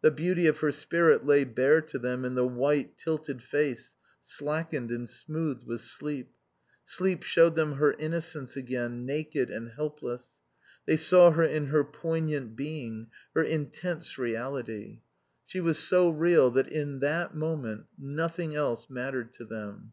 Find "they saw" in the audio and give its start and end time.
10.86-11.32